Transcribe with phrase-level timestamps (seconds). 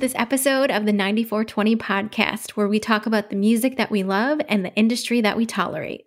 [0.00, 4.40] This episode of the 9420 podcast, where we talk about the music that we love
[4.48, 6.06] and the industry that we tolerate.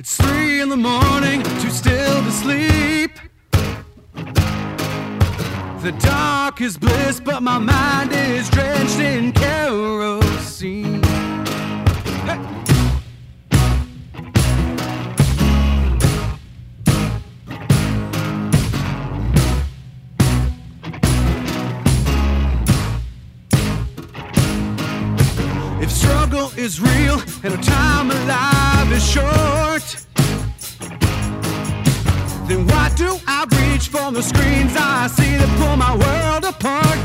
[0.00, 1.15] It's three in the morning,
[5.86, 11.00] The dark is bliss, but my mind is drenched in kerosene.
[25.80, 30.05] If struggle is real and our time alive is short,
[32.48, 36.98] then why do I reach for the screens I see that pull my world apart?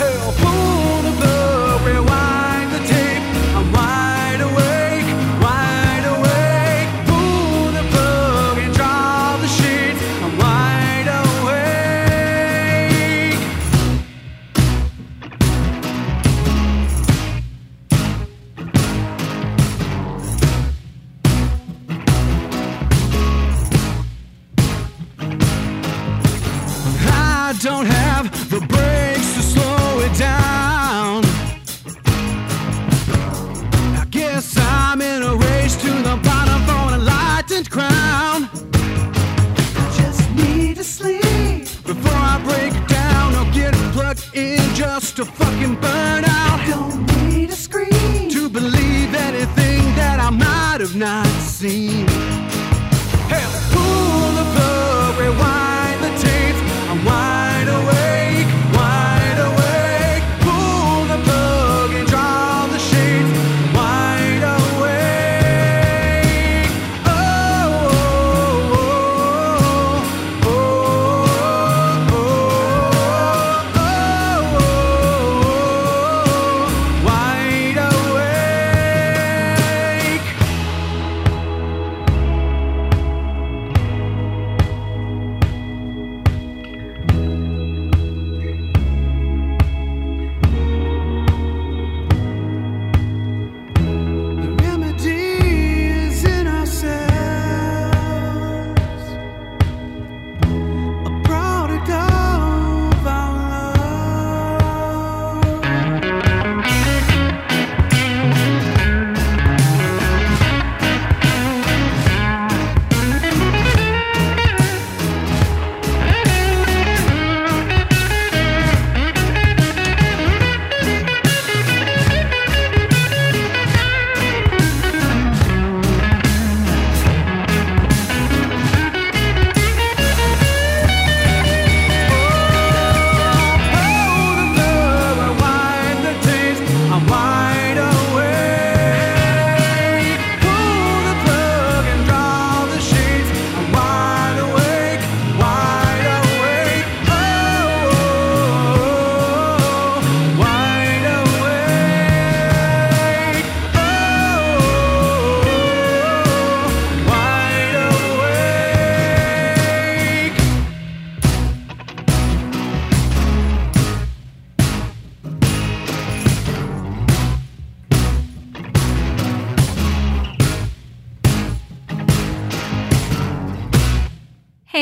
[0.00, 1.41] Hell, pull the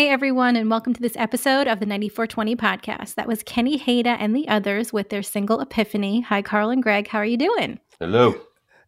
[0.00, 3.16] Hey everyone, and welcome to this episode of the 9420 podcast.
[3.16, 6.22] That was Kenny Hada and the others with their single Epiphany.
[6.22, 7.07] Hi, Carl and Greg.
[7.07, 7.78] How are you doing?
[7.98, 8.34] Hello.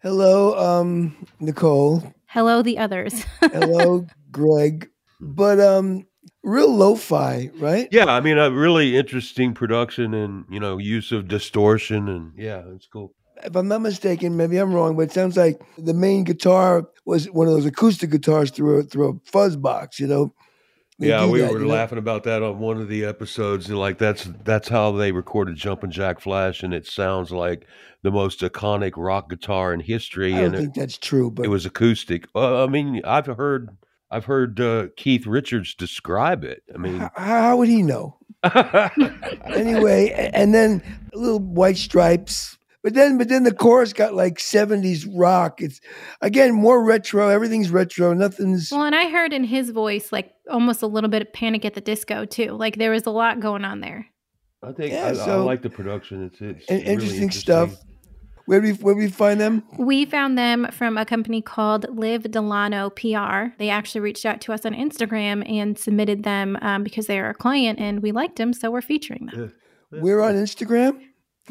[0.01, 2.03] Hello, um, Nicole.
[2.29, 3.25] Hello, the others.
[3.43, 4.89] Hello, Greg.
[5.21, 6.07] But um,
[6.43, 7.89] real lo-fi, right?
[7.93, 12.63] Yeah, I mean, a really interesting production and you know use of distortion and yeah,
[12.75, 13.15] it's cool.
[13.45, 17.27] If I'm not mistaken, maybe I'm wrong, but it sounds like the main guitar was
[17.27, 20.01] one of those acoustic guitars through a, through a fuzz box.
[20.01, 20.35] You know?
[21.03, 21.75] They yeah, we that, were you know?
[21.75, 23.69] laughing about that on one of the episodes.
[23.69, 27.67] and, Like that's that's how they recorded Jumpin' Jack Flash, and it sounds like
[28.03, 30.33] the most iconic rock guitar in history.
[30.33, 32.29] I don't and it, think that's true, but it was acoustic.
[32.35, 33.77] Well, I mean, I've heard
[34.13, 36.63] I've heard uh, Keith Richards describe it.
[36.73, 38.17] I mean, how, how would he know?
[39.45, 40.83] Anyway, and then
[41.13, 45.61] little white stripes But then, but then the chorus got like '70s rock.
[45.63, 45.81] It's
[46.21, 47.29] again more retro.
[47.29, 48.13] Everything's retro.
[48.13, 48.71] Nothing's.
[48.73, 51.75] Well, and I heard in his voice like almost a little bit of Panic at
[51.75, 52.53] the Disco too.
[52.53, 54.07] Like there was a lot going on there.
[54.65, 56.25] I think Yeah, I, I like the production.
[56.25, 57.77] It's, it's in- really interesting stuff.
[58.47, 59.63] Where do we where do we find them?
[59.79, 63.55] We found them from a company called Liv Delano PR.
[63.59, 67.31] They actually reached out to us on Instagram and submitted them um, because they are
[67.31, 69.53] a client and we liked them, so we're featuring them.
[69.93, 71.01] We're on Instagram.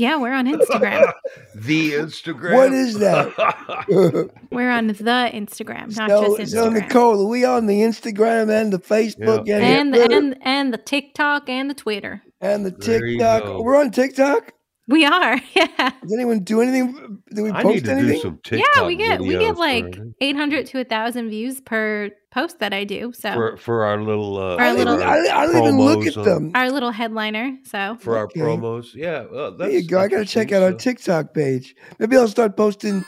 [0.01, 1.13] Yeah, we're on Instagram.
[1.53, 2.55] the Instagram.
[2.55, 4.29] What is that?
[4.51, 6.73] we're on the Instagram, not so, just so Instagram.
[6.73, 9.57] Nicole, are we on the Instagram and the Facebook Yeah.
[9.57, 12.23] and, and the the, and and the TikTok and the Twitter.
[12.41, 13.63] and the TikTok?
[13.63, 14.53] We're on TikTok.
[14.87, 15.91] We are, yeah.
[16.01, 17.21] Does anyone do anything?
[17.35, 18.13] Do we I post need to anything?
[18.15, 22.09] do some TikTok yeah, we get we get for- like 800 to 1000 views per
[22.31, 23.11] post that I do.
[23.13, 25.77] So for for our little uh, Our I don't, little- even, I, I don't even
[25.79, 26.51] look at them.
[26.55, 27.57] our little headliner.
[27.63, 28.39] So for our Okay.
[28.39, 28.93] promos.
[28.95, 29.99] Yeah, well, There you go.
[29.99, 31.75] I got to check interesting, out our TikTok page.
[31.99, 33.03] Maybe I'll start posting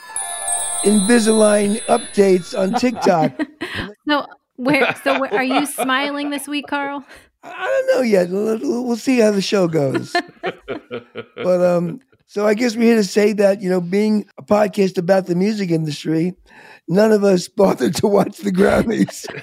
[0.84, 3.32] Invisalign updates on TikTok.
[4.08, 4.26] so
[4.56, 7.04] where so where, are you smiling this week, Carl?
[7.42, 8.30] I don't know yet.
[8.30, 10.14] We'll we'll see how the show goes.
[11.36, 14.98] but um, so I guess we're here to say that you know, being a podcast
[14.98, 16.34] about the music industry,
[16.88, 19.26] none of us bothered to watch the Grammys.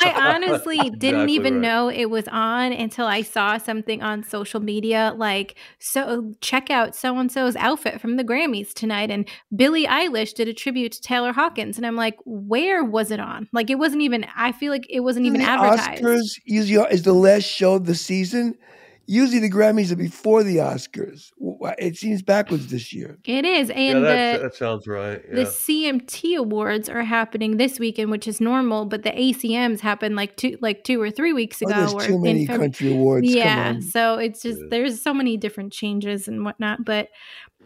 [0.00, 1.62] I honestly didn't Exactly even right.
[1.62, 6.94] know it was on until I saw something on social media like so check out
[6.94, 11.00] so and so's outfit from the Grammys tonight and Billie Eilish did a tribute to
[11.02, 13.48] Taylor Hawkins and I'm like where was it on?
[13.52, 16.02] Like it wasn't even I feel like it wasn't even the advertised.
[16.02, 18.54] Oscars usually are- is the last show of the season.
[19.06, 21.30] Usually the Grammys are before the Oscars.
[21.78, 23.18] It seems backwards this year.
[23.24, 25.20] It is Yeah, and that, the that sounds right.
[25.30, 30.36] the CMT awards are happening this weekend, which is normal, but the ACMs happened like
[30.36, 31.80] two like two or three weeks Oh, ago.
[31.90, 33.26] there's too many Feb- country awards.
[33.32, 34.66] Yeah so it's just Yeah.
[34.70, 37.08] there's so many different changes and whatnot but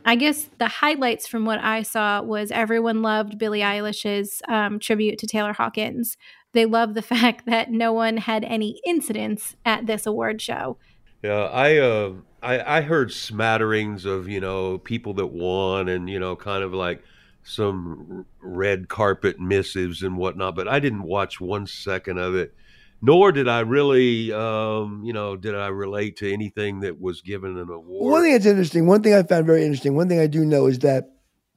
[0.05, 5.19] i guess the highlights from what i saw was everyone loved billie eilish's um, tribute
[5.19, 6.17] to taylor hawkins
[6.55, 10.79] they loved the fact that no one had any incidents at this award show
[11.23, 12.13] Yeah, I uh,
[12.43, 16.73] I I heard smatterings of you know people that won and you know kind of
[16.73, 17.03] like
[17.43, 22.55] some red carpet missives and whatnot, but I didn't watch one second of it.
[23.01, 27.57] Nor did I really, um, you know, did I relate to anything that was given
[27.57, 28.11] an award.
[28.13, 30.67] One thing that's interesting, one thing I found very interesting, one thing I do know
[30.67, 31.05] is that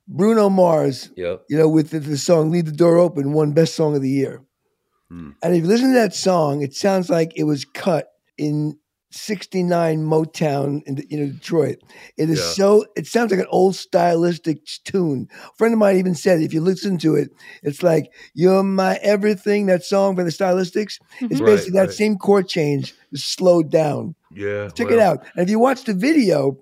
[0.08, 1.46] Bruno Mars, Yep.
[1.50, 4.10] you know, with the, the song Leave the Door Open, won Best Song of the
[4.10, 4.44] Year.
[5.10, 5.32] Hmm.
[5.42, 8.78] And if you listen to that song, it sounds like it was cut in
[9.12, 11.78] 69 Motown in you know, Detroit.
[12.18, 12.46] It is Yeah.
[12.46, 15.28] so, it sounds like an old stylistic tune.
[15.46, 17.30] A friend of mine even said, if you listen to it,
[17.62, 20.98] it's like, You're my everything, that song by the stylistics.
[21.20, 21.40] It's Mhm.
[21.42, 21.92] Right, basically that right.
[21.94, 24.16] same chord change, slowed down.
[24.34, 24.70] Yeah.
[24.70, 25.24] Check it out.
[25.36, 26.58] And if you watch the video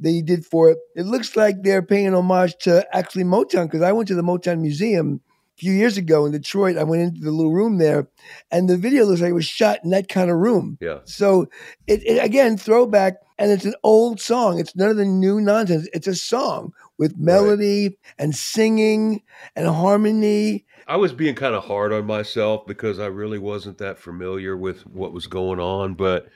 [0.00, 3.64] that he did for it, it looks like they're paying homage to actually Motown.
[3.64, 5.25] Because I went to the Motown Museum a
[5.56, 6.76] few years ago in Detroit.
[6.76, 8.08] I went into the little room there,
[8.50, 10.78] and the video looks like it was shot in that kind of room.
[10.80, 10.98] Yeah.
[11.04, 11.48] So
[11.86, 14.58] it, it again throwback, and it's an old song.
[14.58, 15.88] It's none of the new nonsense.
[15.92, 19.22] It's a song with melody and singing
[19.54, 20.64] and harmony.
[20.88, 24.86] I was being kind of hard on myself because I really wasn't that familiar with
[24.86, 25.94] what was going on.
[25.94, 26.28] But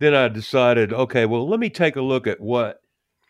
[0.00, 2.81] then I decided, okay, well, let me take a look at what,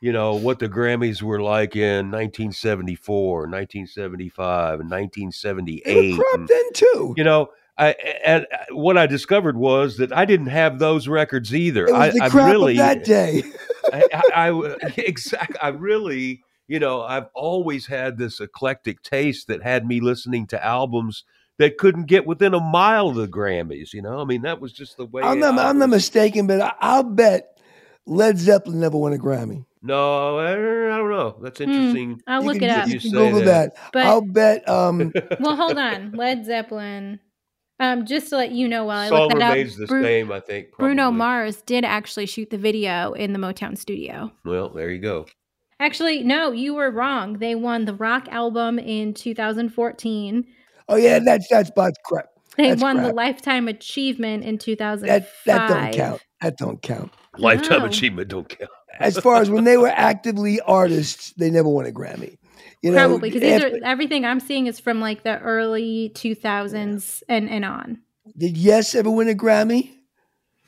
[0.03, 6.19] you know, what the Grammys were like in 1974, 1975, and They 1978.
[6.19, 7.15] were crap and, then too.
[7.17, 7.95] you know, I,
[8.25, 11.87] and what I discovered was that I didn't have those records either.
[11.87, 13.45] It was I, the I crap really, of that day.
[13.93, 15.57] I, I, I exactly.
[15.63, 20.65] I really, you know, I've always had this eclectic taste that had me listening to
[20.65, 21.23] albums
[21.59, 23.93] that couldn't get within a mile of the Grammys.
[23.93, 25.23] You know, I mean, that was just the way.
[25.23, 27.57] I'm not, I I'm not mistaken, but I, I'll bet
[28.05, 29.65] Led Zeppelin never won a Grammy.
[29.83, 31.37] No, I, I don't know.
[31.43, 32.21] That's interesting.
[32.27, 33.75] i'll You look can- it up You You can Google that.
[33.75, 33.91] that.
[33.93, 34.69] But- I'll bet.
[34.69, 37.19] Um, well hold on led zeppelin
[37.81, 40.03] um just to let you know while i Song look that up remains the Bru-
[40.03, 40.69] same, I think.
[40.79, 45.27] bruno mars did actually shoot the video in the motown studio Well, there you go.
[45.81, 47.39] Actually, no, you were wrong.
[47.39, 50.47] They won the rock album in 2014.
[50.89, 52.27] oh yeah, that's that's Bot's crap.
[52.57, 55.09] They That's won the lifetime achievement in 2005.
[55.09, 56.23] That that don't count.
[56.41, 57.11] That don't count.
[57.39, 57.87] Lifetime No.
[57.87, 58.71] achievement don't count.
[59.01, 62.37] As far as when they were actively artists, they never won a Grammy.
[62.83, 66.13] You know, Probably because these after- are everything I'm seeing is from like the early
[66.15, 67.99] 2000s and and on.
[68.37, 69.91] did Yes ever win a Grammy?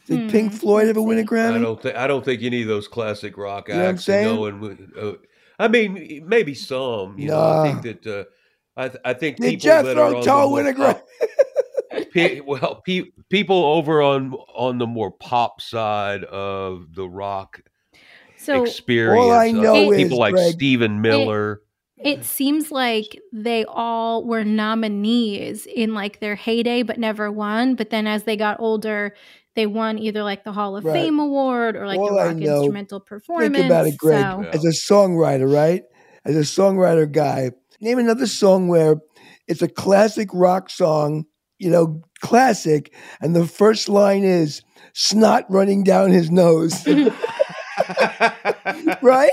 [0.07, 1.25] Did Hmm, Pink Floyd ever let's win a.
[1.25, 1.57] Grammy?
[1.57, 3.95] I don't think I don't think any of those classic rock You know what I'm
[3.97, 4.37] acts saying?
[4.37, 5.13] go and uh,
[5.59, 7.19] I mean, maybe some.
[7.19, 8.25] You know, I think that uh,
[8.77, 11.01] I th- I think Did people that are on the Tull more win a Grammy?
[12.15, 17.61] Pe- well, pe- people over on on the more pop side of the rock
[18.37, 19.21] So experience.
[19.25, 21.61] All I know is, people like Greg, Stephen Miller.
[21.99, 27.75] it seems like they all were nominees in like their heyday, but never won.
[27.75, 29.15] But then as they got older,
[29.57, 30.93] they won either like the Hall of Right.
[30.95, 33.55] Fame award or like All the I Rock know- Instrumental Performance.
[33.57, 34.21] Think about it, Greg.
[34.21, 35.83] So- As a songwriter, right?
[36.25, 38.97] As a songwriter guy, name another song where
[39.47, 41.27] it's a classic rock song,
[41.65, 46.87] you know, classic, and the first line is snot running down his nose.
[49.03, 49.31] right?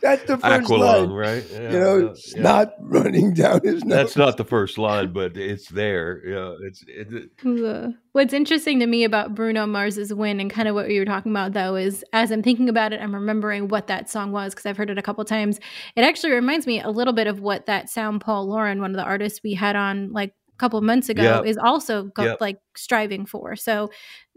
[0.00, 1.10] That's the first Aqualung, line.
[1.10, 1.44] right?
[1.50, 2.12] Yeah, You know, yeah, yeah.
[2.14, 3.96] snot running down his nose.
[3.96, 6.20] That's not the first line, but it's there.
[6.26, 7.92] Yeah, it's it, Ugh.
[8.12, 11.32] What's interesting to me about Bruno Mars's win and kind of what you were talking
[11.32, 14.66] about though is as I'm thinking about it, I'm remembering what that song was because
[14.66, 15.58] I've heard it a couple times.
[15.96, 18.96] It actually reminds me a little bit of what that sound Paul Lauren, one of
[18.96, 21.46] the artists we had on like a couple of months ago, Yep.
[21.46, 22.40] is also go- Yep.
[22.40, 23.56] like striving for.
[23.56, 23.90] So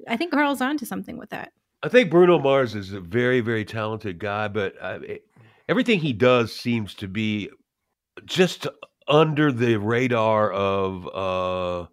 [0.08, 1.52] I think Carl's onto something with that.
[1.84, 5.24] I think Bruno Mars is a very, very talented guy, but uh, it,
[5.70, 7.50] everything he does seems to be
[8.26, 8.66] just
[9.08, 11.88] under the radar of uh,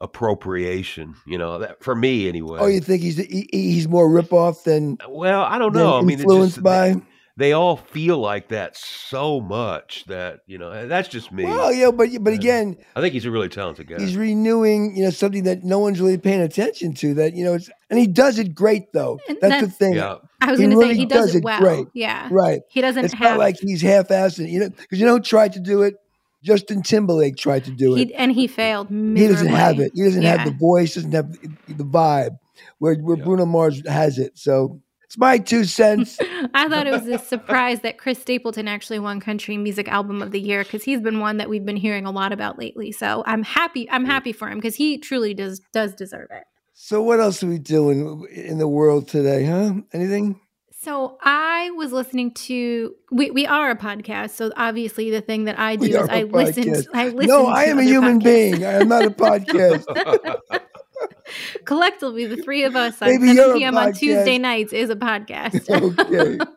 [0.00, 1.14] appropriation.
[1.26, 2.58] You know, that for me anyway.
[2.60, 5.98] Oh, you think he's he, he's more ripoff than, well, I don't than know.
[5.98, 7.00] I mean, influenced just, by?
[7.40, 10.70] They, they all feel like that so much that you know.
[10.70, 11.44] Eh, that's just me.
[11.44, 13.98] Well, yeah, but but again, I think he's a really talented guy.
[13.98, 17.14] he's renewing, you know, something that no one's really paying attention to.
[17.14, 19.18] That you know, it's and he does it great though.
[19.28, 21.44] And That's, the thing, yeah, I was going to say he does, does it it
[21.44, 21.60] well.
[21.60, 21.86] great.
[21.94, 22.28] Yeah.
[22.30, 22.60] right?
[22.68, 24.48] He doesn't It's have not like he's half-assed.
[24.48, 25.94] you know, because you know, who tried to do it.
[26.42, 28.08] Justin Timberlake tried to do it.
[28.08, 29.20] he, and he failed Miserably.
[29.20, 29.92] He doesn't have it.
[29.94, 30.94] He doesn't have the voice.
[30.94, 32.38] Doesn't have the, the vibe
[32.78, 33.24] where where Yeah.
[33.24, 34.38] Bruno Mars has it.
[34.38, 34.80] So
[35.10, 36.16] it's my two cents.
[36.54, 40.30] I thought it was a surprise that Chris Stapleton actually won Country Music Album of
[40.30, 42.92] the Year because he's been one that we've been hearing a lot about lately.
[42.92, 43.90] So I'm happy.
[43.90, 46.44] I'm happy for him because he truly does does deserve it.
[46.74, 49.46] so what else are we doing in the world today?
[49.46, 49.72] Huh?
[49.92, 50.38] Anything?
[50.82, 54.30] So I was listening to we, we are a podcast.
[54.30, 56.62] So obviously the thing that I do We is I listen.
[56.62, 56.86] podcast.
[56.94, 57.26] I listen.
[57.26, 58.24] No, to I am a human podcasts.
[58.24, 58.64] being.
[58.64, 60.60] I am not a podcast.
[61.64, 63.76] Collectively, the three of us on Maybe 7 p.m.
[63.76, 63.92] on.
[63.92, 65.68] Tuesday nights is a podcast.
[66.00, 66.44] okay.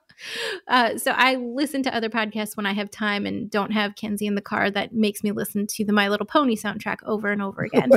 [0.69, 4.25] Uh, so I listen to other podcasts when I have time and don't have Kenzie
[4.25, 4.71] in the car.
[4.71, 7.91] That makes me listen to the My Little Pony soundtrack over and over again.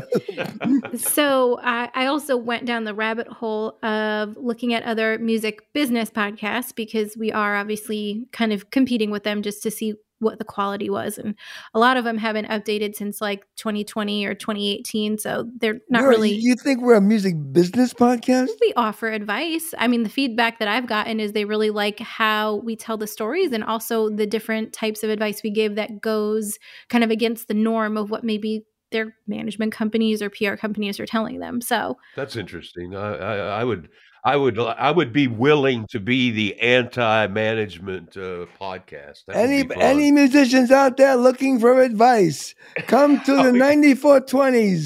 [0.96, 6.10] so I, I also went down the rabbit hole of looking at other music business
[6.10, 10.44] podcasts because we are obviously kind of competing with them just to see what the
[10.44, 11.34] quality was and
[11.74, 16.14] a lot of them haven't updated since like 2020 or 2018 so they're not We're-
[16.14, 18.48] really You think we're a music business podcast?
[18.60, 19.74] we offer advice.
[19.78, 23.06] I mean, the feedback that I've gotten is they really like how we tell the
[23.06, 26.58] stories and also the different types of advice we give that goes
[26.88, 31.06] kind of against the norm of what maybe their management companies or PR companies are
[31.06, 31.60] telling them.
[31.60, 32.94] So, That's interesting.
[32.94, 33.88] I, I, I would,
[34.26, 39.24] I would, I would be willing to be the anti-management uh, podcast.
[39.26, 42.56] That Any any musicians out there looking for advice?
[42.88, 44.84] Come to the 9420s.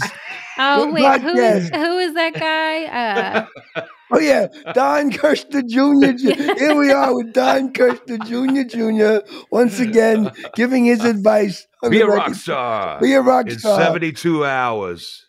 [0.59, 1.77] oh wait, who is podcast.
[1.77, 3.47] who is that guy?
[3.79, 3.83] Uh,
[4.13, 6.29] Oh yeah, Don Kirshner Jr.
[6.59, 8.65] Here we are with Don Kirshner Jr.
[8.69, 9.45] Jr.
[9.53, 11.67] Once again giving his advice.
[11.83, 13.81] on be the a rock star Be a rock star.
[13.81, 15.27] in 72 hours.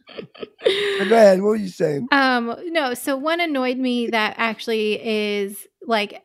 [0.66, 1.42] Go ahead.
[1.42, 2.08] What were you saying?
[2.12, 6.22] Um, no, so one annoyed me that actually is like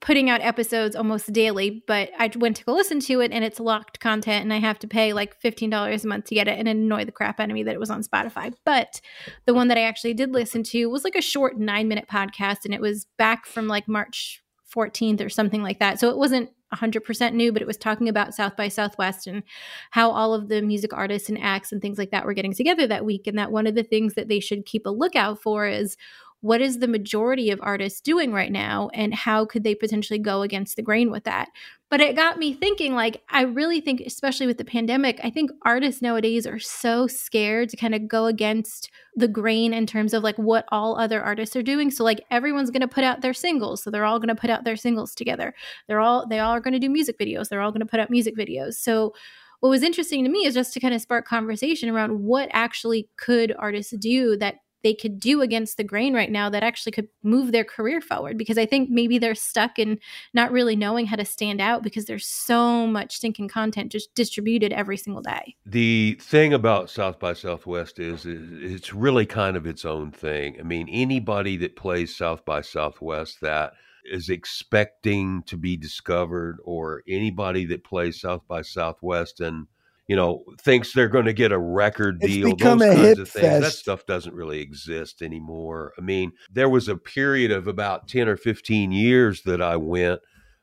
[0.00, 3.58] putting out episodes almost daily, but I went to go listen to it and it's
[3.58, 6.68] locked content and I have to pay like $15 a month to get it and
[6.68, 8.52] annoy the crap out of me that it was on Spotify.
[8.64, 9.00] But
[9.46, 12.64] the one that I actually did listen to was like a short nine minute podcast
[12.64, 14.42] and it was back from like March
[14.74, 15.98] 14th or something like that.
[15.98, 19.42] So it wasn't 100% new, but it was talking about South by Southwest and
[19.90, 22.86] how all of the music artists and acts and things like that were getting together
[22.86, 23.26] that week.
[23.26, 25.96] And that one of the things that they should keep a lookout for is
[26.40, 30.42] what is the majority of artists doing right now and how could they potentially go
[30.42, 31.48] against the grain with that?
[31.90, 35.50] But it got me thinking like i really think especially with the pandemic i think
[35.64, 40.22] artists nowadays are so scared to kind of go against the grain in terms of
[40.22, 41.90] like what all other artists are doing.
[41.90, 44.50] So like everyone's going to put out their singles so they're all going to put
[44.50, 45.54] out their singles together.
[45.88, 48.00] They're all they all are going to do music videos they're all going to put
[48.00, 48.74] out music videos.
[48.74, 49.14] So
[49.60, 53.08] what was interesting to me is just to kind of spark conversation around what actually
[53.16, 57.08] could artists do that they could do against the grain right now that actually could
[57.22, 59.98] move their career forward because I think maybe they're stuck in
[60.34, 64.72] not really knowing how to stand out because there's so much stinking content just distributed
[64.72, 65.56] every single day.
[65.66, 70.56] The thing about South by Southwest is, is it's really kind of its own thing.
[70.58, 73.72] I mean, anybody that plays South by Southwest that
[74.10, 79.66] is expecting to be discovered, or anybody that plays South by Southwest and
[80.08, 82.56] you know, thinks they're going to get a record It's deal.
[82.56, 83.62] those kinds of things.
[83.62, 85.92] That stuff doesn't really exist anymore.
[85.98, 90.20] I mean, there was a period of about 10 or 15 years that I went.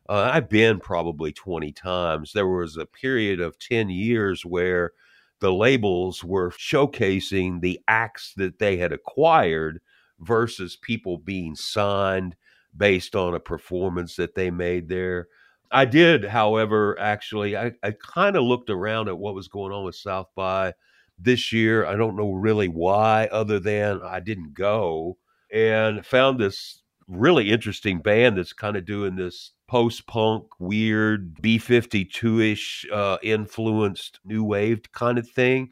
[0.10, 2.34] Uh, I've been probably 20 times.
[2.34, 4.92] There was a period of 10 years where
[5.40, 9.80] the labels were showcasing the acts that they had acquired
[10.20, 12.36] versus people being signed
[12.76, 15.28] based on a performance that they made there.
[15.72, 19.86] I did, however, actually, I, I kind of looked around at what was going on
[19.86, 20.74] with South by
[21.18, 21.86] this year.
[21.86, 25.18] I don't know really why, other than I didn't go
[25.52, 31.58] and found this really interesting band that's kind of doing this post punk, weird B
[31.58, 35.72] 52 ish uh, influenced new wave kind of thing.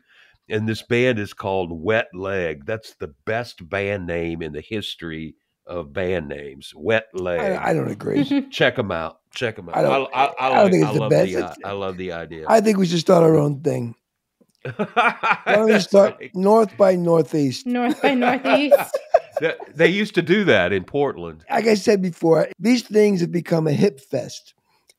[0.50, 2.65] And this band is called Wet Leg.
[2.65, 5.35] That's the best band name in the history
[5.65, 6.74] of band names.
[6.75, 8.48] Wet Leg I, I don't agree.
[8.51, 9.20] check them out.
[9.34, 9.77] Check them out.
[9.77, 11.32] I don't- I, I, I don't think it's I the love best.
[11.32, 12.46] The, It's- I love the idea.
[12.48, 13.96] I think we should start our own thing.
[14.75, 16.32] Why don't we start right.
[16.36, 17.65] north by northeast?
[17.65, 18.98] North by Northeast.
[19.39, 21.43] They- they used to do that in Portland.
[21.50, 24.53] Like I said before, these things have become a hip fest.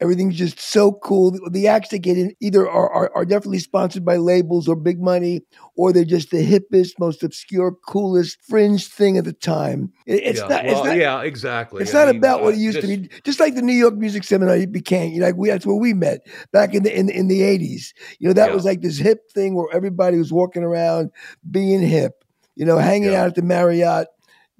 [0.05, 1.33] Everything's just so cool.
[1.33, 4.77] The- The acts that get in either are, are, are definitely sponsored by labels or
[4.77, 5.41] big money,
[5.77, 9.91] or they're just the hippest, most obscure, coolest fringe thing at the time.
[10.07, 10.47] It- it's yeah.
[10.49, 10.65] not.
[10.65, 10.97] Well, it's not.
[10.99, 11.83] yeah, exactly.
[11.83, 13.09] It's I not mean, about what uh, it used to be.
[13.25, 15.75] Just like the New York Music Seminar it became, you know, like we, that's where
[15.77, 16.21] we met
[16.53, 17.93] back in the in, in the eighties.
[18.21, 18.55] You know, that Yeah.
[18.55, 21.11] was like this hip thing where everybody was walking around
[21.51, 22.25] being hip.
[22.57, 23.23] You know, hanging Yeah.
[23.23, 24.07] out at the Marriott,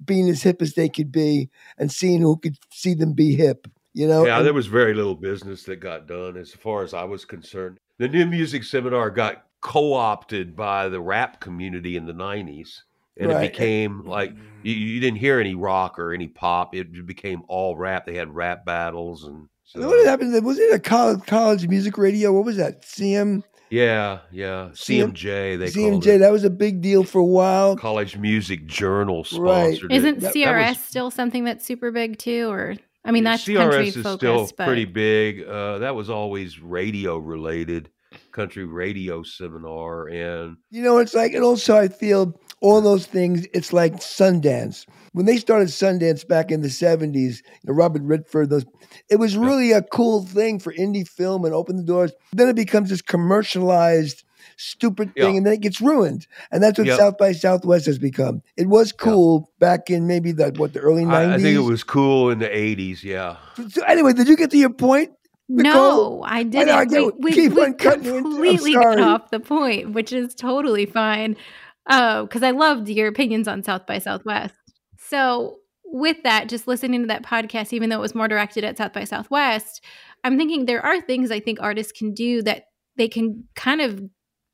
[0.03, 3.67] being as hip as they could be, and seeing who could see them be hip.
[3.95, 6.93] You know, Yeah, And- there was very little business that got done as far as
[6.93, 7.79] I was concerned.
[7.97, 12.83] The new music seminar got co-opted by the rap community in the 90s.
[13.17, 13.45] And Right.
[13.45, 14.31] it became like
[14.63, 14.79] you, mm.
[14.79, 16.75] you didn't hear any rock or any pop.
[16.75, 18.05] It became all rap.
[18.05, 20.43] They had rap battles and so, what happened?
[20.45, 22.33] Was it a college college music radio?
[22.33, 22.83] What was that?
[22.83, 24.69] CM yeah, yeah.
[24.73, 26.07] CMJ they called CMJ.
[26.15, 26.17] it.
[26.19, 27.75] That was a big deal for a while.
[27.75, 29.43] College Music Journal sponsored.
[29.45, 29.75] Right.
[29.77, 29.95] sponsored it.
[29.95, 32.49] Isn't That- that CRS was- still something that's super big too?
[32.49, 32.75] Or
[33.05, 35.43] I mean, that's CRS country is focused, still but pretty big.
[35.43, 37.89] Uh, that was always radio related,
[38.31, 43.45] country radio seminar, and You know, it's like, and also I feel all those things,
[43.53, 44.85] it's like Sundance.
[45.11, 48.65] When they started Sundance back in the 70s, you know, Robert Redford, those,
[49.09, 52.11] it was really a cool thing for indie film and open the doors.
[52.33, 54.23] Then it becomes this commercialized,
[54.57, 55.37] stupid thing, Yeah.
[55.37, 56.27] and then it gets ruined.
[56.51, 56.97] And that's what Yep.
[56.97, 58.41] South by Southwest has become.
[58.57, 61.13] It was cool back in maybe the, what, the early 90s?
[61.13, 63.03] I, I think it was cool in the '80s.
[63.03, 63.37] Yeah,
[63.69, 65.11] So anyway, did you get to your point?
[65.47, 66.19] Nicole?
[66.21, 66.69] no, I didn't.
[66.69, 67.13] I we do.
[67.19, 71.35] we, Keep we on cutting you completely got off the point, which is totally fine.
[71.87, 74.55] Uh, because I loved your opinions on South by Southwest.
[74.97, 78.77] So with that, just listening to that podcast, even though it was more directed at
[78.77, 79.83] South by Southwest,
[80.23, 82.63] I'm thinking there are things I think artists can do that
[82.97, 84.01] they can kind of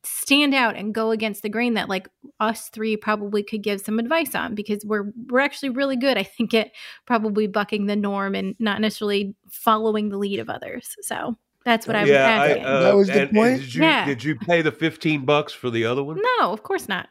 [0.04, 2.08] stand out and go against the grain that like
[2.40, 6.24] us three probably could give some advice on because we're we're actually really good I
[6.24, 6.72] think at
[7.06, 10.96] probably bucking the norm and not necessarily following the lead of others.
[11.02, 12.26] So that's what I was yeah.
[12.42, 12.64] I, asking.
[12.64, 13.60] uh, That was the and- and point?
[13.60, 14.04] did you Yeah.
[14.06, 16.20] did you pay the 15 bucks for the other one?
[16.40, 17.08] no, of course not.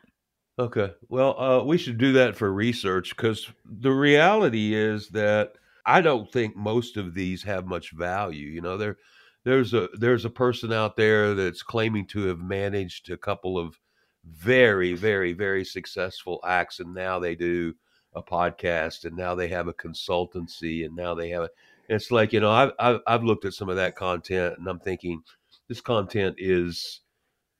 [0.59, 0.91] Okay.
[1.07, 5.53] Well, uh, we should do that for research because the reality is that
[5.85, 8.47] I don't think most of these have much value.
[8.49, 8.97] You know, there,
[9.43, 13.79] there's a there's a person out there that's claiming to have managed a couple of
[14.25, 17.73] very, very, very successful acts, and now they do
[18.13, 21.49] a podcast, and now they have a consultancy, and now they have a.
[21.89, 24.79] It's like you know, I've I've, I've looked at some of that content, and I'm
[24.79, 25.21] thinking
[25.67, 27.01] this content is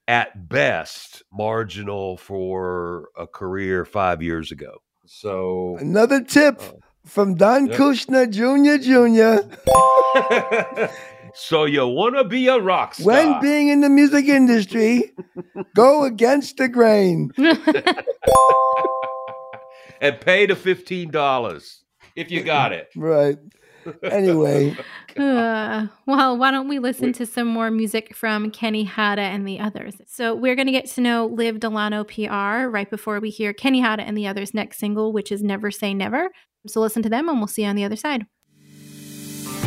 [0.07, 4.77] at best marginal for a career five years ago.
[5.05, 6.79] So Another tip Oh.
[7.05, 7.77] from Don Yep.
[7.77, 8.77] Kirshner Jr.
[8.83, 9.47] Jr.
[11.33, 13.05] so you want to be a rock star?
[13.07, 15.11] When being in the music industry,
[15.75, 17.31] go against the grain.
[20.01, 21.83] and pay the fifteen dollars
[22.15, 22.89] if you got it.
[22.95, 23.37] Right.
[24.03, 24.77] Anyway,
[25.17, 29.59] Uh, well, why don't we listen to some more music from Kenny Hada and the
[29.59, 29.95] others?
[30.05, 33.81] So we're going to get to know Liv Delano PR right before we hear Kenny
[33.81, 36.29] Hada and the others' next single, which is Never Say Never.
[36.67, 38.27] So listen to them and we'll see you on the other side.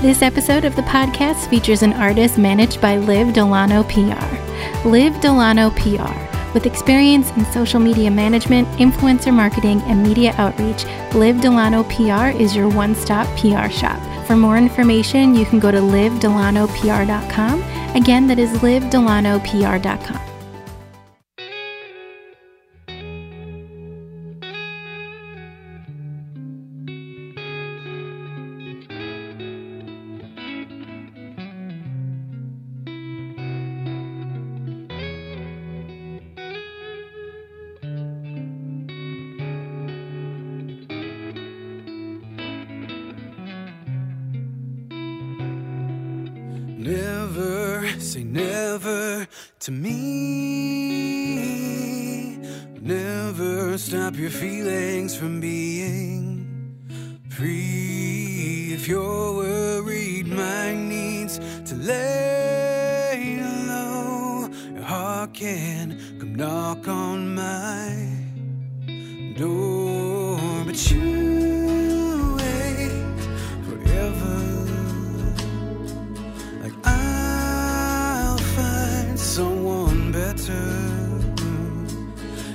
[0.05, 4.87] This episode of the podcast features an artist managed by Liv Delano PR.
[4.87, 6.13] Liv Delano PR.
[6.53, 12.55] With experience in social media management, influencer marketing, and media outreach, Liv Delano PR is
[12.55, 13.99] your one stop PR shop.
[14.27, 17.63] For more information, you can go to livdelanopr.com.
[17.97, 20.24] Again, that is livdelanopr.com.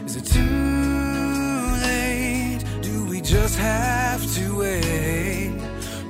[0.06, 0.42] Is it too
[1.82, 2.60] late?
[2.82, 5.54] Do we just have to wait?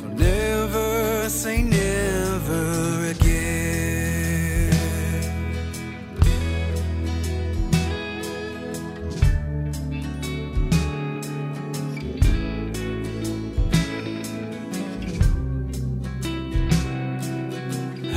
[0.04, 4.74] I'll never say never again.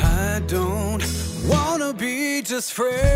[0.03, 1.05] I don't
[1.47, 3.12] wanna be just friends.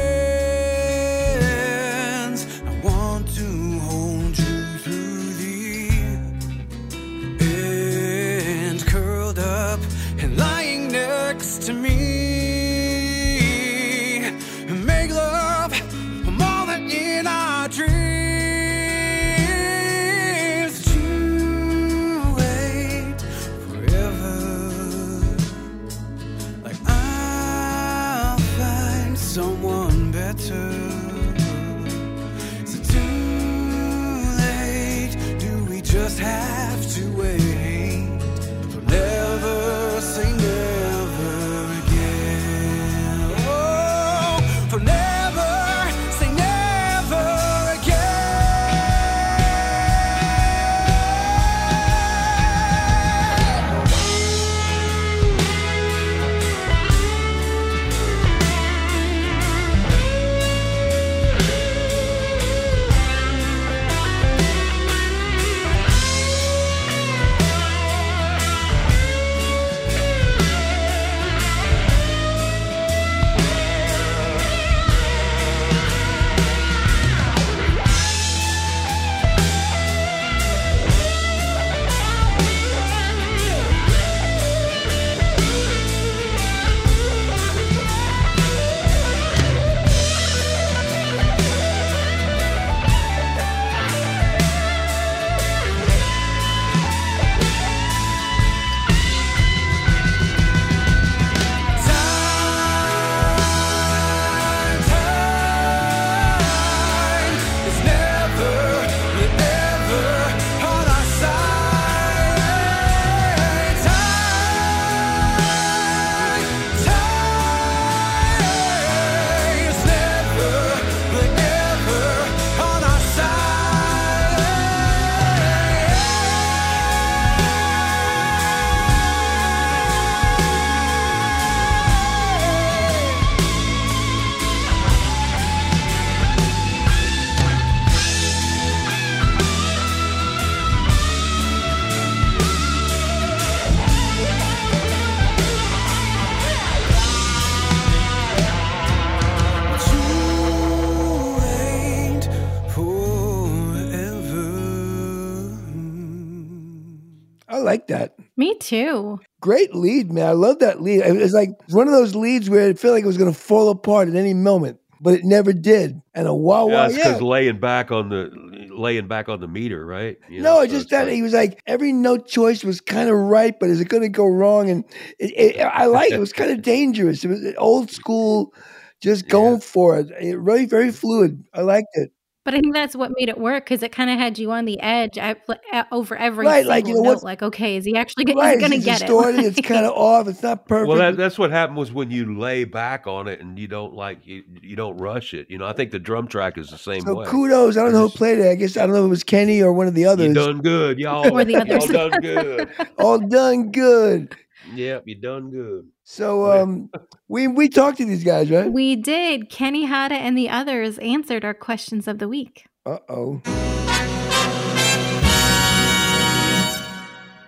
[157.76, 158.16] Like that.
[158.36, 159.20] Me too.
[159.40, 160.26] Great lead, man.
[160.26, 161.00] I love that lead.
[161.00, 163.38] It was like one of those leads where it felt like it was going to
[163.38, 166.00] fall apart at any moment, but it never did.
[166.14, 167.04] And a wow, wow, That's yeah.
[167.08, 168.30] because laying back on the
[168.70, 170.18] laying back on the meter, right?
[170.28, 172.64] You no, know, it's so just it's that like- he was like every note choice
[172.64, 174.68] was kind of right, but is it going to go wrong?
[174.70, 174.84] And
[175.18, 176.16] it, it, I like it.
[176.16, 177.24] It was kind of dangerous.
[177.24, 178.52] It was old school,
[179.00, 180.08] just going for it.
[180.20, 181.44] It really very fluid.
[181.54, 182.10] I liked it.
[182.46, 184.66] But I think that's what made it work because it kind of had you on
[184.66, 185.40] the edge at,
[185.72, 187.24] at- over every Right, single like, you know, note.
[187.24, 189.40] Like, okay, is he actually gonna, Right, gonna get distorted.
[189.40, 189.58] it?
[189.58, 190.28] It's kind of off.
[190.28, 190.88] It's not perfect.
[190.88, 193.94] Well, that, that's what happened was when you lay back on it and you don't
[193.94, 195.50] like you, you don't rush it.
[195.50, 197.26] You know, I think the drum track is the same so way.
[197.26, 197.76] kudos.
[197.76, 198.48] I don't know who played it.
[198.48, 200.32] I guess I don't know if it was Kenny or one of the You others.
[200.32, 201.36] done good, y'all.
[201.36, 202.70] Or the y'all done good.
[202.96, 204.36] All done good.
[204.74, 205.88] Yep, you done good.
[206.04, 206.90] So um,
[207.28, 208.70] we we talked to these guys, right?
[208.70, 209.48] we did.
[209.50, 212.66] Kenny Hada and the others answered our questions of the week.
[212.84, 213.42] Uh oh.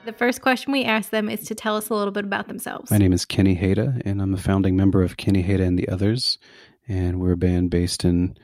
[0.05, 2.91] The first question we asked them is to tell us a little bit about themselves.
[2.91, 5.89] My name is Kenny Hada, and I'm a founding member of Kenny Hada and the
[5.89, 6.39] Others,
[6.89, 8.37] and we're a band based in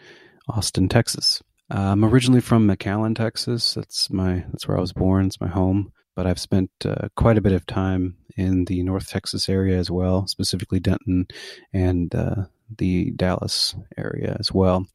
[0.46, 1.42] Austin, Texas.
[1.74, 3.74] Uh, I'm originally from McAllen, Texas.
[3.74, 5.26] That's my that's where I was born.
[5.26, 5.92] It's my home.
[6.14, 9.90] But I've spent uh, quite a bit of time in the North Texas area as
[9.90, 11.26] well, specifically Denton
[11.72, 12.44] and uh,
[12.76, 14.86] the Dallas area as well.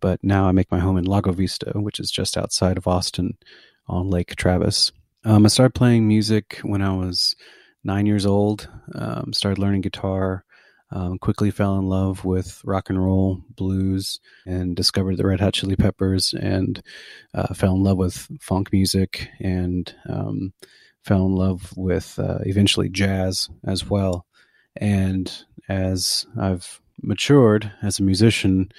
[0.00, 3.36] But now I make my home in Lago Vista, which is just outside of Austin
[3.86, 4.92] on Lake Travis.
[5.24, 7.36] Um, I started playing music when I was
[7.84, 8.68] nine years old.
[8.94, 10.44] Um, started learning guitar.
[10.92, 15.54] Um, quickly fell in love with rock and roll, blues, and discovered the Red Hot
[15.54, 16.82] Chili Peppers, and
[17.32, 20.52] uh, fell in love with funk music, and um,
[21.04, 24.26] fell in love with uh, eventually jazz as well.
[24.76, 25.32] And
[25.68, 28.70] as I've matured as a musician,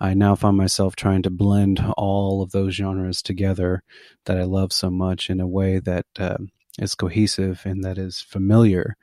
[0.00, 3.82] I now find myself trying to blend all of those genres together
[4.26, 6.38] that I love so much in a way that uh,
[6.78, 8.96] is cohesive and that is familiar,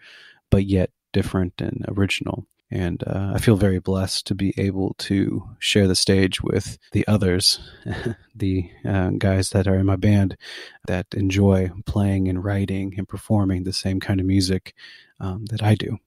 [0.50, 2.46] but yet different and original.
[2.72, 7.08] And uh, I feel very blessed to be able to share the stage with the
[7.08, 7.60] others,
[8.36, 10.36] the uh, guys that are in my band
[10.88, 14.74] that enjoy playing and writing and performing the same kind of music
[15.20, 16.00] um, that I do.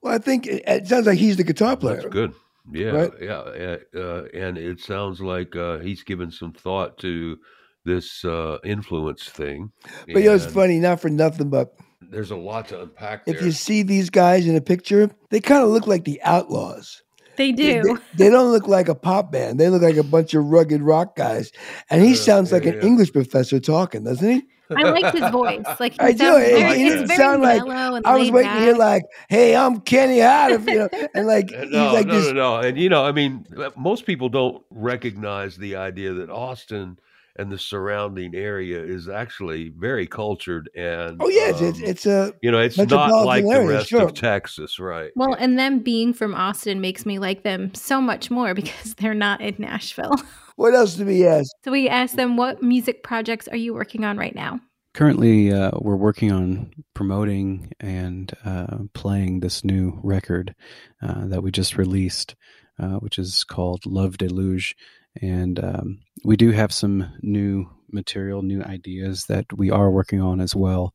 [0.00, 1.96] Well, I think it, it sounds like he's the guitar player.
[2.02, 2.32] That's good.
[2.70, 3.12] Yeah, Right.
[3.20, 7.38] yeah, uh, uh, and it sounds like uh, he's given some thought to
[7.84, 9.72] this uh, influence thing.
[10.06, 13.42] But you know, it's funny, not for nothing, but There's a lot to unpack if
[13.42, 17.02] you see these guys in a picture, they kind of look like the Outlaws.
[17.36, 17.82] They They, do.
[18.16, 19.60] they- they don't look like a pop band.
[19.60, 21.52] They look like a bunch of rugged rock guys.
[21.90, 22.82] And he Yeah, sounds like an yeah.
[22.82, 24.42] English professor talking, doesn't he?
[24.76, 25.64] I like his voice.
[25.80, 26.18] Like he I do.
[26.18, 29.02] sounds It- very, it it's doesn't sound like- I was laid waiting to hear like,
[29.28, 32.26] "Hey, I'm Kenny Howard," you know, and like Uh, he's no, like no, this.
[32.26, 32.56] no, no.
[32.56, 36.98] And you know, I mean, uh, most people don't recognize the idea that Austin
[37.38, 42.34] and the surrounding area is actually very cultured and Oh yes, it's um, it's a
[42.42, 44.02] you know, it's not metropolitan like the area, rest sure.
[44.02, 45.10] of Texas, right?
[45.14, 49.14] Well, and them being from Austin makes me like them so much more because they're
[49.14, 50.14] not in Nashville.
[50.56, 51.50] what else do we ask?
[51.64, 54.60] So we asked them, what music projects are you working on right now?
[54.94, 60.56] Currently, uh, we're working on promoting and uh, playing this new record
[61.02, 62.34] uh, that we just released,
[62.80, 64.74] uh, which is called Love Deluge.
[65.20, 70.40] And um, we do have some new material, new ideas that we are working on
[70.40, 70.94] as well.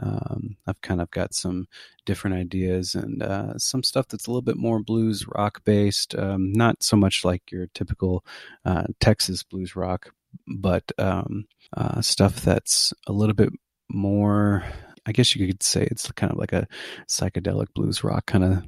[0.00, 1.66] Um, I've kind of got some
[2.06, 6.52] different ideas and uh, some stuff that's a little bit more blues rock based, um,
[6.52, 8.24] not so much like your typical
[8.64, 10.10] uh, Texas blues rock,
[10.46, 11.44] but um,
[11.76, 13.50] uh, stuff that's a little bit
[13.90, 14.64] more.
[15.04, 16.66] I guess you could say it's kind of like a
[17.08, 18.64] psychedelic blues rock kind of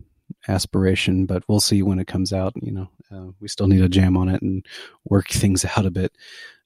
[0.48, 2.52] aspiration, but we'll see when it comes out.
[2.60, 4.64] You know, uh, we still need to jam on it and
[5.04, 6.12] work things out a bit.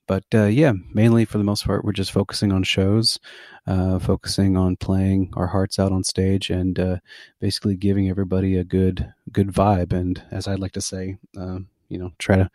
[0.07, 3.19] But uh, yeah, mainly for the most part, we're just focusing on shows,
[3.67, 6.97] uh, focusing on playing our hearts out on stage, and uh,
[7.41, 9.93] basically giving everybody a good good vibe.
[9.93, 11.59] And as I'd like to say, uh,
[11.91, 12.51] you know, try to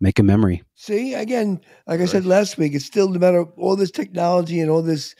[0.00, 0.64] make a memory.
[0.74, 4.70] See, again, like I said last week, it's still no matter all this technology and
[4.70, 5.14] all this.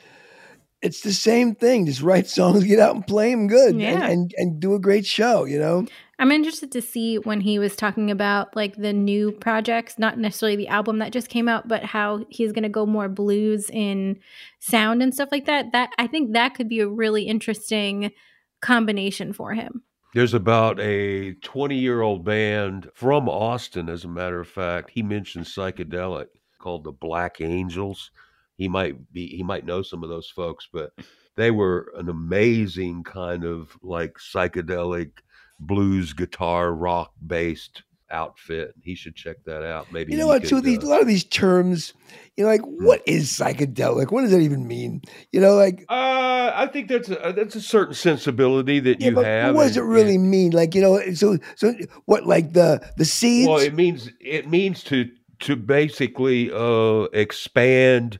[0.81, 1.87] It's the same thing.
[1.87, 5.07] Just write songs, get out and play them good, and, and and do a great
[5.07, 5.45] show.
[5.45, 5.87] You know,
[6.19, 10.57] I'm interested to see when he was talking about like the new projects, not necessarily
[10.57, 14.19] the album that just came out, but how he's going to go more blues in
[14.59, 15.73] sound and stuff like that.
[15.73, 18.13] That I think that could be a really interesting
[18.61, 19.83] combination for him.
[20.15, 24.91] There's about a 20 year old band from Austin, as a matter of fact.
[24.91, 28.11] He mentioned psychedelic called the Black Angels.
[28.59, 30.91] He might be, he might know some of those folks, but
[31.37, 35.13] they were an amazing kind of like psychedelic
[35.61, 38.75] blues guitar rock based outfit.
[38.83, 39.93] He should check that out.
[39.93, 40.43] Maybe you know what?
[40.43, 41.95] could, Too these uh, a lot of these terms,
[42.37, 44.11] you know, like what is psychedelic?
[44.11, 45.03] What does that even mean?
[45.31, 49.15] You know, like uh, I think that's a that's a certain sensibility that yeah, you
[49.15, 49.55] but have.
[49.55, 50.51] what does it really and- mean?
[50.51, 51.75] Like you know, so so
[52.07, 52.27] what?
[52.27, 53.49] Like the the seeds?
[53.49, 55.09] Well, it means it means to
[55.41, 58.19] to basically uh expand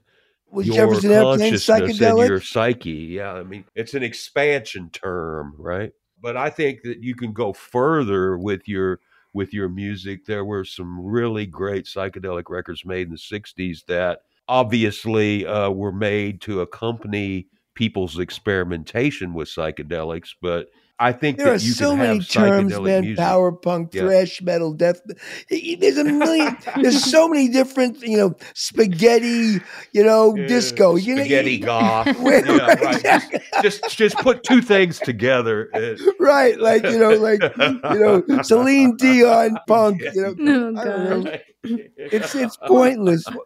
[0.51, 2.29] was your Jefferson Airplane psychedelic?
[2.29, 2.91] your psyche.
[2.91, 5.93] Yeah, I mean it's an expansion term, right?
[6.21, 9.01] But I think that you can go further with your
[9.33, 10.25] with your music.
[10.25, 15.93] There were some really great psychedelic records made in the '60s that obviously uh, were
[15.93, 20.69] made to accompany people's experimentation with psychedelics, but
[21.01, 23.01] I think There that are you so can many have terms, man.
[23.03, 23.19] music.
[23.19, 24.03] Power punk, Yeah.
[24.03, 25.01] thrash metal, death.
[25.49, 26.57] There's a million.
[26.83, 28.01] there's so many different.
[28.03, 29.61] You know, spaghetti.
[29.93, 30.97] You know, Yeah, disco.
[30.97, 32.07] You know, spaghetti you- goth.
[32.21, 33.03] Wait, yeah, right, right.
[33.03, 33.31] Just,
[33.63, 35.71] just just put two things together.
[35.75, 36.59] Uh, and- right?
[36.59, 40.01] Like you know, like you know, Celine Dion punk.
[40.15, 41.25] You know, Oh,
[41.65, 41.85] I don't God.
[41.99, 42.07] know.
[42.13, 43.25] It's it's pointless.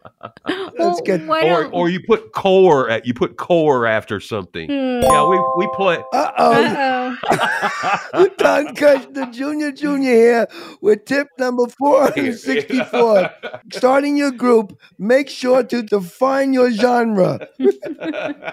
[0.79, 4.68] Well, get- why or or you put core at you put core after something.
[4.68, 5.01] Hmm.
[5.03, 5.98] Yeah, we we play.
[6.12, 7.16] Uh oh.
[7.31, 8.29] Uh-oh.
[8.38, 9.70] Don Kirshner Jr.
[9.77, 9.96] Jr.
[10.01, 10.46] here
[10.81, 13.31] with tip number 464.
[13.72, 17.46] Starting your group, make sure to define your genre.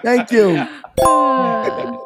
[0.02, 0.66] Thank you.
[1.02, 1.96] Uh,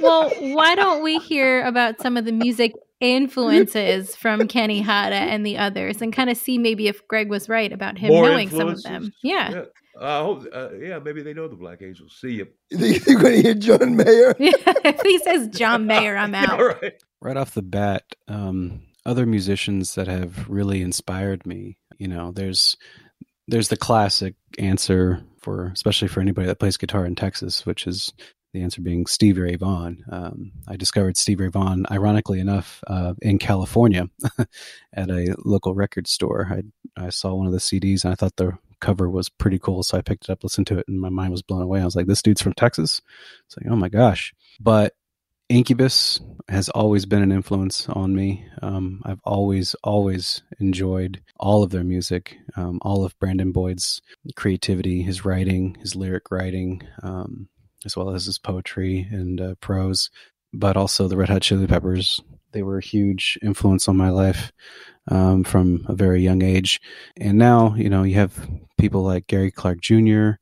[0.00, 5.44] well, why don't we hear about some of the music influences from Kenny Hada and
[5.44, 8.48] the others and kind of see maybe if Greg was right about him More knowing
[8.48, 9.12] some of them.
[9.22, 9.50] Yeah.
[9.50, 9.64] Yeah.
[10.00, 12.16] I hope, uh, yeah, maybe they know the Black Angels.
[12.18, 12.48] See you.
[12.70, 14.34] You think you're going to hear John Mayer?
[14.38, 16.60] if he says John Mayer, I'm out.
[16.60, 16.94] All right.
[17.20, 22.76] right off the bat, um, other musicians that have really inspired me, you know, there's
[23.48, 28.12] there's the classic answer for especially for anybody that plays guitar in Texas, which is
[28.52, 30.04] the answer being Stevie Ray Vaughan.
[30.10, 34.08] Um, I discovered Stevie Ray Vaughan, ironically enough, uh, in California
[34.94, 36.48] at a local record store.
[36.50, 36.62] I
[37.06, 39.96] I saw one of the CDs and I thought the cover was pretty cool, so
[39.96, 41.80] I picked it up, listened to it, and my mind was blown away.
[41.80, 43.00] I was like, "This dude's from Texas."
[43.46, 44.34] It's like, oh my gosh!
[44.60, 44.94] But
[45.48, 48.46] Incubus has always been an influence on me.
[48.62, 54.00] Um, I've always, always enjoyed all of their music, um, all of Brandon Boyd's
[54.34, 57.48] creativity, his writing, his lyric writing, um,
[57.84, 60.10] as well as his poetry and uh, prose,
[60.52, 62.20] but also the Red Hot Chili Peppers.
[62.52, 64.52] They were a huge influence on my life
[65.08, 66.80] um, from a very young age.
[67.16, 70.32] And now, you know, you have people like Gary Clark Jr.,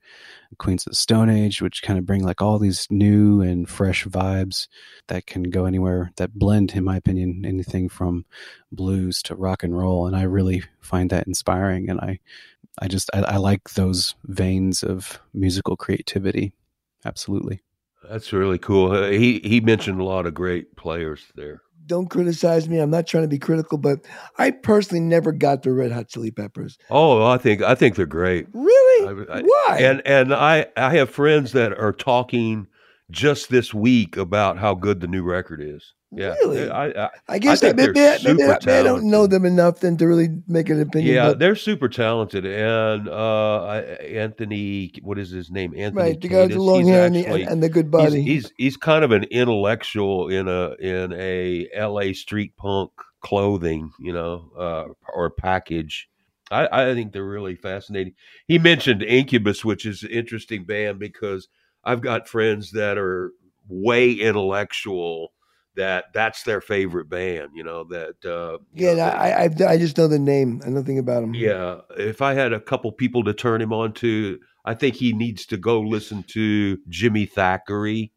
[0.59, 4.05] Queens of the Stone Age, which kind of bring like all these new and fresh
[4.05, 4.66] vibes
[5.07, 8.24] that can go anywhere that blend, in my opinion, anything from
[8.72, 10.07] blues to rock and roll.
[10.07, 11.88] And I really find that inspiring.
[11.88, 12.18] And I,
[12.81, 16.53] I just, I, I like those veins of musical creativity.
[17.05, 17.61] Absolutely.
[18.09, 18.93] That's really cool.
[18.93, 21.61] Uh, He he mentioned a lot of great players there.
[21.87, 22.79] Don't criticize me.
[22.79, 23.99] I'm not trying to be critical, but
[24.39, 26.79] I personally never got the Red Hot Chili Peppers.
[26.89, 28.47] Oh, I think I think they're great.
[28.55, 29.09] Really?
[29.29, 29.79] I- I- Why?
[29.81, 32.67] And and I I have friends that are talking
[33.11, 35.95] just this week about how good the new record is.
[36.12, 36.68] Yeah, Really?
[36.68, 39.96] I, I, I guess maybe, they're maybe, super maybe I don't know them enough then
[39.99, 41.14] to really make an opinion.
[41.14, 42.44] yeah, but- they're super talented.
[42.44, 45.73] And uh, Anthony, what is his name?
[45.77, 46.03] Anthony.
[46.03, 46.20] right.
[46.20, 48.23] The guy with the long hair and and, the good he's, body.
[48.23, 52.12] he's he's kind of an intellectual in a in a L.A.
[52.12, 56.09] street punk clothing, you know, uh, or package.
[56.51, 58.14] I, I think they're really fascinating.
[58.49, 61.49] He mentioned Incubus, which is an interesting band because
[61.85, 63.33] I've got friends that are
[63.68, 65.33] way intellectual.
[65.77, 67.85] That that's their favorite band, you know.
[67.85, 70.61] That uh, yeah, know, I, I I just know the name.
[70.65, 71.35] I know nothing about him.
[71.35, 75.13] yeah, if I had a couple people to turn him on to, I think he
[75.13, 78.11] needs to go listen to Jimmy Thackery.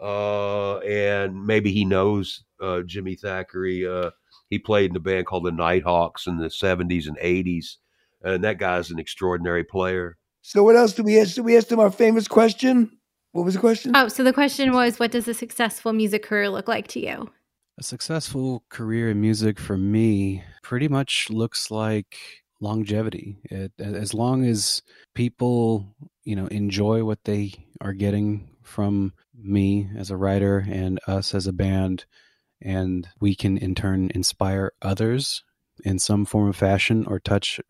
[0.00, 3.86] Uh, and maybe he knows uh, Jimmy Thackery.
[3.86, 4.10] Uh,
[4.50, 7.76] he played in a band called the Nighthawks in the 70s and 80s.
[8.22, 10.18] And that guy's an extraordinary player.
[10.42, 11.34] So what else do we ask?
[11.34, 12.98] Did we ask him our famous question?
[13.36, 13.92] What was the question?
[13.94, 17.30] Oh, so the question was what does a successful music career look like to you?
[17.76, 22.16] A successful career in music for me pretty much looks like
[22.62, 23.36] longevity.
[23.44, 24.80] It, as long as
[25.14, 25.94] people,
[26.24, 31.46] you know, enjoy what they are getting from me as a writer and us as
[31.46, 32.06] a band,
[32.62, 35.44] and we can in turn inspire others
[35.84, 37.60] in some form of fashion or touch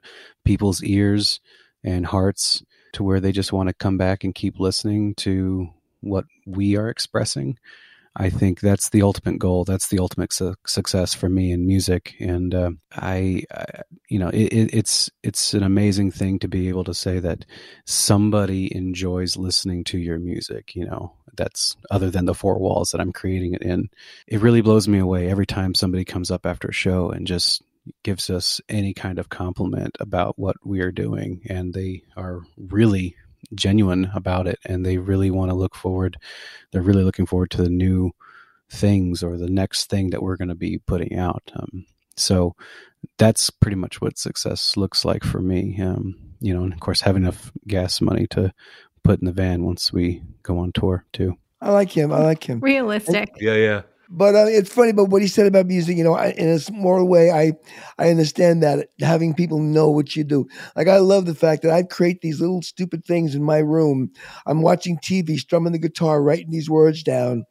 [0.45, 1.41] people's ears
[1.83, 2.63] and hearts
[2.97, 5.69] to where they just want to come back and keep listening to
[6.01, 7.59] what we are expressing.
[8.19, 9.65] I think that's the ultimate goal.
[9.65, 13.65] That's the ultimate su- success for me in music, and uh, I, I,
[14.09, 17.45] you know, it, it, it's it's an amazing thing to be able to say that
[17.85, 20.75] somebody enjoys listening to your music.
[20.75, 23.91] You know, that's other than the four walls that I'm creating it in.
[24.27, 27.63] It really blows me away every time somebody comes up after a show and just
[28.03, 33.17] gives us any kind of compliment about what we are doing, and they are really
[33.55, 36.17] genuine about it and they really want to look forward
[36.73, 38.11] they're really looking forward to the new
[38.69, 42.57] things or the next thing that we're going to be putting out um, so
[43.19, 47.03] that's pretty much what success looks like for me um, you know and of course
[47.03, 48.53] having enough gas money to
[49.05, 52.13] put in the van once we go on tour too I like him.
[52.13, 52.61] I like him.
[52.61, 53.35] Realistic.
[53.41, 53.83] Yeah, yeah.
[54.09, 56.59] But uh, it's funny, but what he said about music, you know, I, in a
[56.59, 57.53] small way, I
[57.99, 60.47] I understand that having people know what you do.
[60.77, 64.13] Like I love the fact that I create these little stupid things in my room.
[64.47, 67.45] I'm watching TV, strumming the guitar, writing these words down,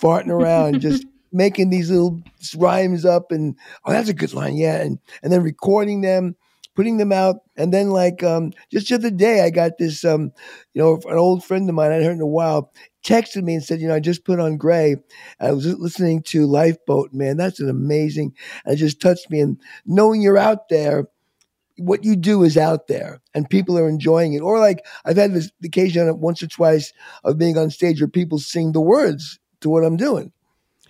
[0.00, 2.22] farting around, just making these little
[2.56, 6.36] rhymes up, and oh, that's a good line, yeah, and and then recording them,
[6.78, 10.30] putting them out, and then like um, just the other day, I got this um,
[10.74, 12.72] you know, an old friend of mine I hadn't heard in a while
[13.04, 14.94] texted me and said, you know, I just put on Gray.
[15.40, 17.36] I was listening to Lifeboat, man.
[17.36, 18.32] That's an amazing.
[18.64, 19.40] And it just touched me.
[19.40, 21.08] And knowing you're out there,
[21.78, 24.40] what you do is out there and people are enjoying it.
[24.40, 26.92] Or like I've had this occasion once or twice
[27.24, 30.30] of being on stage where people sing the words to what I'm doing,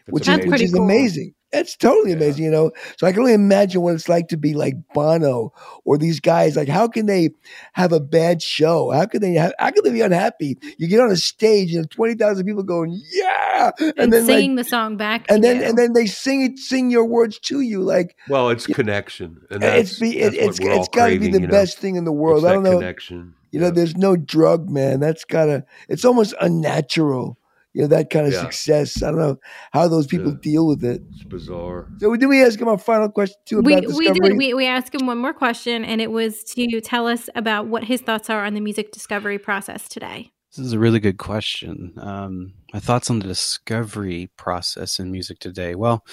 [0.08, 0.84] which is, which is cool.
[0.84, 1.34] amazing.
[1.52, 2.16] It's totally Yeah.
[2.16, 2.70] amazing, you know.
[2.98, 5.52] So I can only imagine what it's like to be like Bono
[5.84, 6.56] or these guys.
[6.56, 7.30] Like, how can they
[7.72, 8.90] have a bad show?
[8.90, 9.52] How can they have?
[9.58, 10.58] How can they be unhappy?
[10.76, 14.34] You get on a stage and twenty thousand people going, yeah, and, And, then like,
[14.36, 15.64] singing the song back to and then you.
[15.66, 17.80] and then they sing it, sing your words to you.
[17.82, 20.88] Like Well, it's connection, and that's, it's be, that's it, what it's we're all it's
[20.88, 21.50] got to be the you know?
[21.50, 22.38] best thing in the world.
[22.44, 22.78] It's I don't know.
[22.78, 23.34] connection.
[23.50, 23.72] You know, Yeah.
[23.72, 25.00] there's no drug, man.
[25.00, 25.64] That's gotta.
[25.88, 27.38] It's almost unnatural.
[27.74, 28.42] You know that kind of Yeah.
[28.42, 29.02] success.
[29.02, 29.36] I don't know
[29.72, 30.38] how those people Yeah.
[30.42, 31.02] deal with it.
[31.12, 31.88] it's bizarre.
[32.00, 34.28] So did we ask him our final question too we, about we discovery?
[34.30, 34.38] did.
[34.38, 37.84] We, we asked him one more question, and it was to tell us about what
[37.84, 40.30] his thoughts are on the music discovery process today.
[40.56, 41.92] This is a really good question.
[41.98, 45.74] Um, my thoughts on the discovery process in music today.
[45.74, 46.04] Well,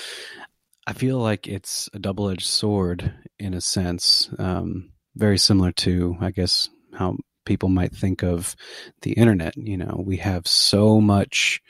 [0.85, 6.17] I feel like it's a double edged sword in a sense, um, very similar to,
[6.19, 8.55] I guess, how people might think of
[9.01, 9.55] the internet.
[9.57, 11.61] You know, we have so much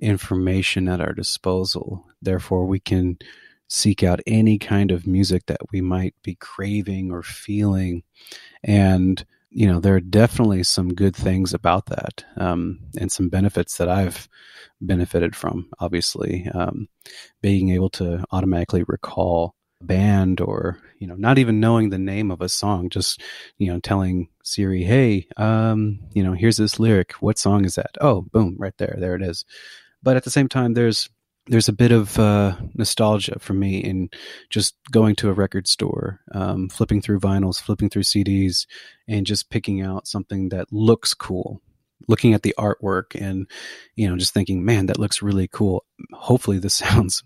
[0.00, 3.18] information at our disposal, therefore, we can
[3.68, 8.02] seek out any kind of music that we might be craving or feeling.
[8.62, 9.24] And
[9.56, 13.88] you know, there are definitely some good things about that, um, and some benefits that
[13.88, 14.28] I've
[14.82, 15.70] benefited from.
[15.78, 16.88] Obviously, um,
[17.40, 22.40] being able to automatically recall band, or you know, not even knowing the name of
[22.40, 23.20] a song, just
[23.58, 27.12] you know, telling Siri, "Hey, um, you know, here's this lyric.
[27.14, 29.44] What song is that?" Oh, boom, right there, there it is.
[30.02, 31.08] But at the same time, there's
[31.48, 34.10] there's a bit of uh, nostalgia for me in
[34.50, 38.66] just going to a record store, um, flipping through vinyls, flipping through CDs,
[39.08, 41.60] and just picking out something that looks cool.
[42.08, 43.48] Looking at the artwork and
[43.94, 45.84] you know just thinking, man, that looks really cool.
[46.12, 47.22] Hopefully, this sounds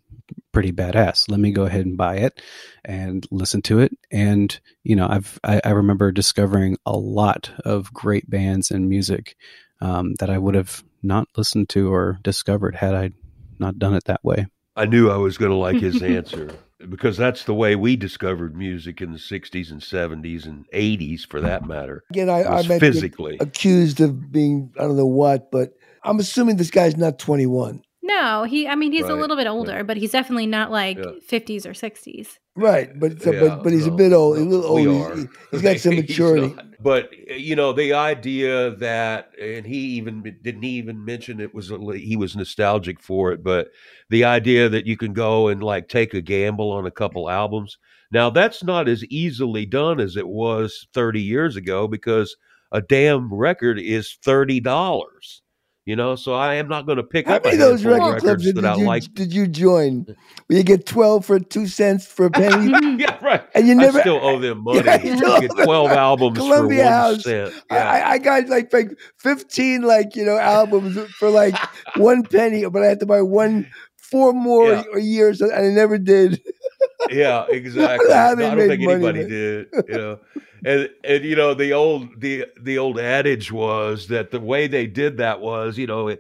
[0.52, 1.30] pretty badass.
[1.30, 2.40] Let me go ahead and buy it
[2.84, 3.96] and listen to it.
[4.10, 9.36] And you know, I've I, I remember discovering a lot of great bands and music
[9.80, 13.10] um, that I would have not listened to or discovered had I
[13.58, 14.46] not done it that way.
[14.76, 16.50] I knew I was going to like his answer
[16.88, 21.40] because that's the way we discovered music in the 60s and 70s and 80s, for
[21.40, 22.04] that matter.
[22.10, 23.36] Again, I, I was physically.
[23.40, 27.82] accused of being I don't know what, but I'm assuming this guy's not 21.
[28.10, 28.66] No, he.
[28.66, 31.12] I mean, he's a little bit older, but he's definitely not like Yeah.
[31.22, 32.38] fifties or sixties.
[32.56, 35.16] Right, but so, Yeah, but but he's a bit old, a little old.
[35.16, 36.54] He's, he's got some maturity.
[36.80, 41.68] But eh, you know, the idea that, and he even didn't even mention it was
[41.94, 43.68] he was nostalgic for it, but
[44.08, 47.78] the idea that you can go and like take a gamble on a couple albums.
[48.10, 52.36] Now that's not as easily done as it was 30 years ago because
[52.72, 55.42] a damn record is thirty dollars.
[55.90, 58.20] You know, so I am not going to pick How up many of those record
[58.20, 59.12] clubs records did, that I you, like.
[59.12, 60.06] did you join?
[60.46, 62.96] Where you get 12 for two cents for a penny?
[63.02, 63.42] Yeah, right.
[63.56, 64.82] And you never I still owe them money.
[64.84, 65.18] Yeah, you
[65.48, 67.22] get twelve albums Columbia for one House.
[67.24, 67.54] cent.
[67.70, 67.90] I, Yeah.
[67.90, 71.56] I- I got like like 15 like, you know, albums for like
[71.96, 73.66] one penny, but I had to buy one
[73.96, 74.96] four more Yeah.
[74.98, 76.40] years and I never did.
[77.10, 78.12] yeah, exactly.
[78.12, 79.66] I don't think anybody did.
[79.88, 80.18] You know,
[80.64, 84.86] and and you know the old the the old adage was that the way they
[84.86, 86.16] did that was you know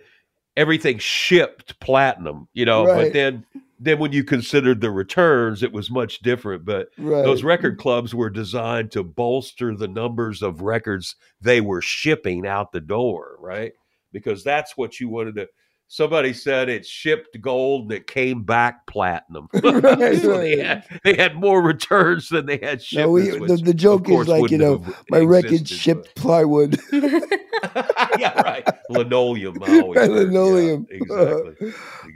[0.56, 2.48] everything shipped platinum.
[2.52, 3.04] You know, Right.
[3.04, 3.44] but then
[3.82, 6.64] then when you considered the returns, it was much different.
[6.66, 7.22] But Right.
[7.22, 12.72] those record clubs were designed to bolster the numbers of records they were shipping out
[12.72, 13.72] the door, right?
[14.12, 15.48] Because that's what you wanted to.
[15.92, 19.48] Somebody said it shipped gold and it came back platinum.
[19.54, 19.82] Right,
[20.22, 20.40] So right.
[20.40, 23.56] they, had, they had more returns than they had No, we, shipments.
[23.60, 26.78] the, the joke is like, you know, my record existed, shipped plywood.
[26.92, 28.64] yeah, right.
[28.88, 29.60] Linoleum.
[29.64, 30.10] I always heard.
[30.10, 30.86] Yeah, Linoleum.
[30.90, 31.50] exactly.
[31.60, 31.72] exactly.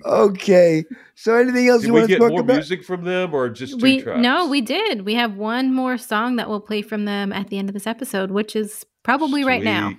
[0.07, 0.85] okay.
[1.17, 2.55] So anything else Did you we want to get talk more about?
[2.55, 4.21] music from them or just two we tracks?
[4.21, 5.05] no, we did.
[5.05, 7.89] We have one more song that we'll play from them at the end of this
[7.89, 9.95] episode, which is probably right now.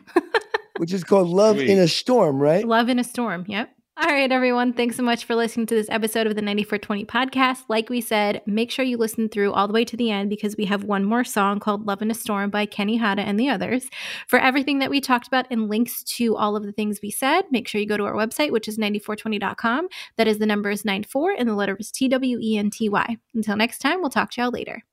[0.76, 0.80] Sweet.
[0.80, 2.65] Which is called Love in a Storm, right?
[2.65, 3.45] Love in a Storm.
[3.47, 3.69] Yep.
[3.97, 4.73] All right, everyone.
[4.73, 7.63] Thanks so much for listening to this episode of the 9420 podcast.
[7.69, 10.57] Like we said, make sure you listen through all the way to the end because
[10.57, 13.47] we have one more song called Love in a Storm by Kenny Hada and the
[13.47, 13.88] others.
[14.28, 17.45] For everything that we talked about and links to all of the things we said,
[17.51, 19.88] make sure you go to our website, which is 9420.com.
[20.17, 22.89] That is the number is 94 and the letter is T W E N T
[22.89, 23.15] Y.
[23.34, 24.84] Until next time, we'll talk to y'all later.